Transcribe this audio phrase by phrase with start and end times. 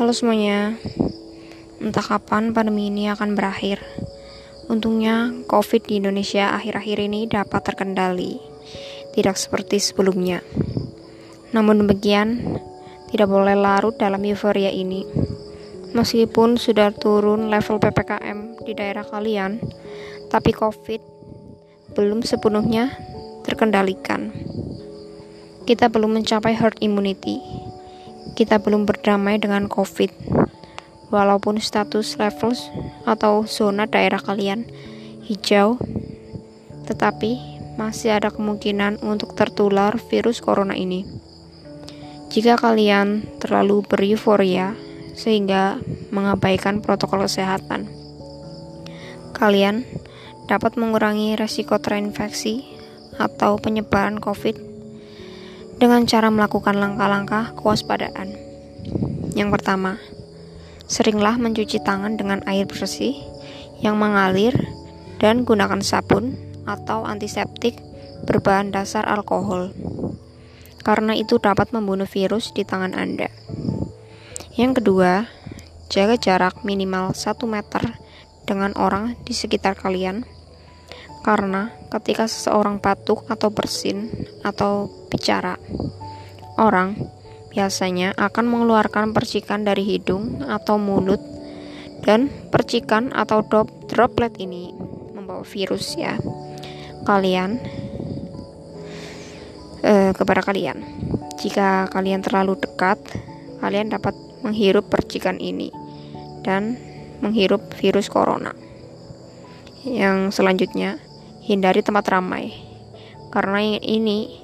[0.00, 0.80] Halo semuanya,
[1.76, 3.84] entah kapan pandemi ini akan berakhir.
[4.64, 8.40] Untungnya, COVID di Indonesia akhir-akhir ini dapat terkendali,
[9.12, 10.40] tidak seperti sebelumnya.
[11.52, 12.40] Namun demikian,
[13.12, 15.04] tidak boleh larut dalam euforia ini.
[15.92, 19.60] Meskipun sudah turun level PPKM di daerah kalian,
[20.32, 21.04] tapi COVID
[21.92, 22.88] belum sepenuhnya
[23.44, 24.32] terkendalikan.
[25.68, 27.59] Kita belum mencapai herd immunity
[28.40, 30.08] kita belum berdamai dengan COVID.
[31.12, 32.56] Walaupun status level
[33.04, 34.64] atau zona daerah kalian
[35.28, 35.76] hijau,
[36.88, 37.36] tetapi
[37.76, 41.04] masih ada kemungkinan untuk tertular virus corona ini.
[42.32, 44.72] Jika kalian terlalu bereuforia
[45.12, 45.76] sehingga
[46.08, 47.92] mengabaikan protokol kesehatan,
[49.36, 49.84] kalian
[50.48, 52.64] dapat mengurangi resiko terinfeksi
[53.20, 54.69] atau penyebaran COVID
[55.80, 58.36] dengan cara melakukan langkah-langkah kewaspadaan.
[59.32, 59.96] Yang pertama,
[60.84, 63.16] seringlah mencuci tangan dengan air bersih
[63.80, 64.52] yang mengalir
[65.16, 66.36] dan gunakan sabun
[66.68, 67.80] atau antiseptik
[68.28, 69.72] berbahan dasar alkohol.
[70.84, 73.32] Karena itu dapat membunuh virus di tangan Anda.
[74.60, 75.32] Yang kedua,
[75.88, 77.96] jaga jarak minimal 1 meter
[78.44, 80.28] dengan orang di sekitar kalian
[81.20, 84.08] karena ketika seseorang batuk atau bersin
[84.40, 85.60] atau bicara,
[86.56, 86.96] orang
[87.50, 91.20] biasanya akan mengeluarkan percikan dari hidung atau mulut
[92.06, 93.44] dan percikan atau
[93.90, 94.72] droplet ini
[95.12, 96.16] membawa virus ya.
[97.04, 97.60] Kalian
[99.84, 100.80] eh, kepada kalian.
[101.40, 103.00] Jika kalian terlalu dekat
[103.60, 105.68] kalian dapat menghirup percikan ini
[106.40, 106.80] dan
[107.20, 108.56] menghirup virus corona.
[109.84, 111.00] Yang selanjutnya
[111.50, 112.54] hindari tempat ramai,
[113.34, 114.38] karena ini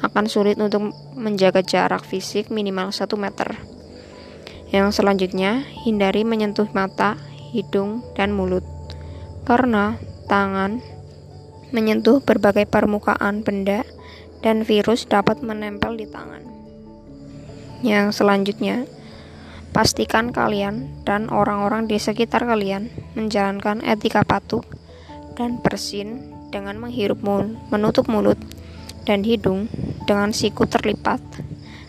[0.00, 3.60] akan sulit untuk menjaga jarak fisik minimal 1 meter.
[4.72, 7.20] Yang selanjutnya, hindari menyentuh mata,
[7.52, 8.64] hidung, dan mulut,
[9.44, 10.80] karena tangan
[11.68, 13.84] menyentuh berbagai permukaan benda
[14.40, 16.40] dan virus dapat menempel di tangan.
[17.84, 18.88] Yang selanjutnya,
[19.76, 24.64] pastikan kalian dan orang-orang di sekitar kalian menjalankan etika patuh
[25.42, 26.22] dan bersin
[26.54, 28.38] dengan menghirup mul menutup mulut
[29.02, 29.66] dan hidung
[30.06, 31.18] dengan siku terlipat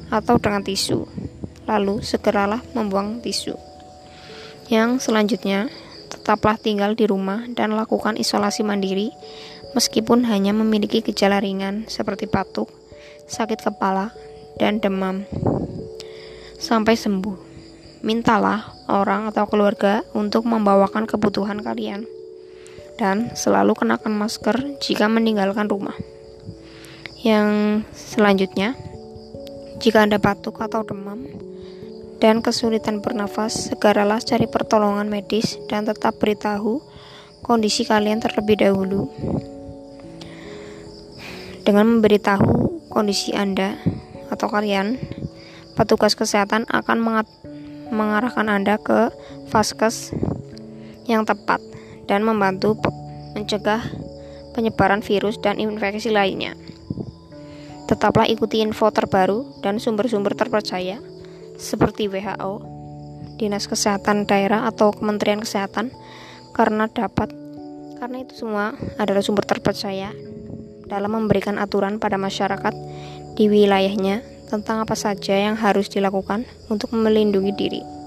[0.09, 1.06] atau dengan tisu.
[1.69, 3.53] Lalu segeralah membuang tisu.
[4.74, 5.69] Yang selanjutnya,
[6.09, 9.13] tetaplah tinggal di rumah dan lakukan isolasi mandiri
[9.78, 12.74] meskipun hanya memiliki gejala ringan seperti batuk,
[13.30, 14.09] sakit kepala,
[14.58, 15.30] dan demam.
[16.58, 17.53] Sampai sembuh.
[18.03, 22.03] Mintalah orang atau keluarga untuk membawakan kebutuhan kalian
[22.98, 25.96] dan selalu kenakan masker jika meninggalkan rumah.
[27.24, 28.76] Yang selanjutnya,
[29.80, 31.24] jika Anda batuk atau demam
[32.20, 36.84] dan kesulitan bernafas, segeralah cari pertolongan medis dan tetap beritahu
[37.44, 39.12] kondisi kalian terlebih dahulu.
[41.64, 43.80] Dengan memberitahu kondisi Anda
[44.28, 45.00] atau kalian,
[45.80, 47.24] petugas kesehatan akan
[47.88, 49.16] mengarahkan Anda ke
[49.48, 50.12] vaskes
[51.08, 51.72] yang tepat
[52.06, 52.78] dan membantu
[53.34, 53.81] mencegah
[54.53, 56.53] penyebaran virus dan infeksi lainnya.
[57.90, 61.02] Tetaplah ikuti info terbaru dan sumber-sumber terpercaya
[61.59, 62.63] seperti WHO,
[63.36, 65.92] Dinas Kesehatan Daerah atau Kementerian Kesehatan
[66.56, 67.34] karena dapat
[68.00, 70.12] karena itu semua adalah sumber terpercaya
[70.88, 72.75] dalam memberikan aturan pada masyarakat
[73.34, 74.22] di wilayahnya
[74.52, 78.03] tentang apa saja yang harus dilakukan untuk melindungi diri.